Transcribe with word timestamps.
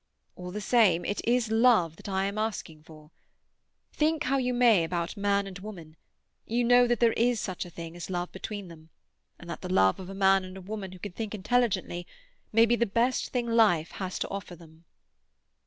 All 0.35 0.49
the 0.49 0.61
same, 0.61 1.05
it 1.05 1.21
is 1.25 1.51
love 1.51 1.95
that 1.97 2.09
I 2.09 2.25
am 2.25 2.39
asking 2.39 2.81
for. 2.81 3.11
Think 3.93 4.23
how 4.23 4.37
you 4.37 4.51
may 4.51 4.83
about 4.83 5.15
man 5.15 5.45
and 5.45 5.59
woman, 5.59 5.95
you 6.47 6.63
know 6.63 6.87
that 6.87 6.99
there 6.99 7.13
is 7.13 7.39
such 7.39 7.65
a 7.65 7.69
thing 7.69 7.95
as 7.95 8.09
love 8.09 8.31
between 8.31 8.67
them, 8.67 8.89
and 9.37 9.47
that 9.47 9.61
the 9.61 9.71
love 9.71 9.99
of 9.99 10.09
a 10.09 10.15
man 10.15 10.43
and 10.43 10.57
a 10.57 10.61
woman 10.61 10.91
who 10.93 10.97
can 10.97 11.11
think 11.11 11.35
intelligently 11.35 12.07
may 12.51 12.65
be 12.65 12.75
the 12.75 12.87
best 12.87 13.29
thing 13.29 13.45
life 13.45 13.91
has 13.91 14.17
to 14.17 14.29
offer 14.29 14.55
them." 14.55 14.85